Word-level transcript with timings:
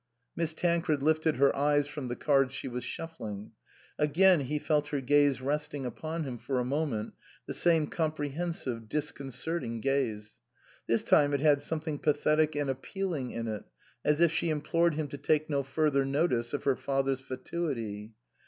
Miss 0.35 0.55
Tancred 0.55 1.03
lifted 1.03 1.35
her 1.35 1.55
eyes 1.55 1.85
from 1.85 2.07
the 2.07 2.15
cards 2.15 2.55
she 2.55 2.67
was 2.67 2.83
shuffling. 2.83 3.51
Again 3.99 4.39
he 4.39 4.57
felt 4.57 4.87
her 4.87 4.99
gaze 4.99 5.41
rest 5.41 5.75
ing 5.75 5.85
upon 5.85 6.23
him 6.23 6.39
for 6.39 6.57
a 6.57 6.65
moment, 6.65 7.13
the 7.45 7.53
same 7.53 7.85
compre 7.85 8.33
hensive, 8.33 8.89
disconcerting 8.89 9.79
gaze. 9.79 10.39
This 10.87 11.03
time 11.03 11.35
it 11.35 11.39
had 11.39 11.61
something 11.61 11.99
pathetic 11.99 12.55
and 12.55 12.67
appealing 12.67 13.29
in 13.29 13.47
it, 13.47 13.63
as 14.03 14.19
if 14.21 14.31
she 14.31 14.49
implored 14.49 14.95
him 14.95 15.07
to 15.09 15.19
take 15.19 15.51
no 15.51 15.61
further 15.61 16.03
notice 16.03 16.51
of 16.51 16.63
her 16.63 16.75
father's 16.75 17.19
fatuity. 17.19 18.13